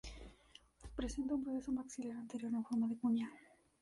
[0.95, 3.27] Presenta un proceso maxilar anterior en forma de cuña.